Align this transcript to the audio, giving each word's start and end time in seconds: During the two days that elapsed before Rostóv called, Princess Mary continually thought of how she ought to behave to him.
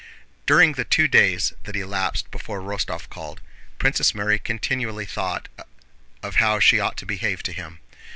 During 0.47 0.73
the 0.73 0.83
two 0.83 1.07
days 1.07 1.53
that 1.65 1.75
elapsed 1.75 2.31
before 2.31 2.59
Rostóv 2.59 3.07
called, 3.11 3.39
Princess 3.77 4.15
Mary 4.15 4.39
continually 4.39 5.05
thought 5.05 5.47
of 6.23 6.37
how 6.37 6.59
she 6.59 6.79
ought 6.79 6.97
to 6.97 7.05
behave 7.05 7.43
to 7.43 7.53
him. 7.53 7.77